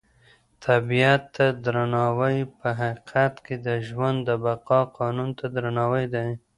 طبیعت 0.65 1.21
ته 1.35 1.45
درناوی 1.65 2.37
په 2.57 2.67
حقیقت 2.81 3.33
کې 3.45 3.55
د 3.65 3.67
ژوند 3.87 4.17
د 4.23 4.29
بقا 4.43 4.81
قانون 4.97 5.29
ته 5.39 5.45
درناوی 5.55 6.05
دی. 6.13 6.29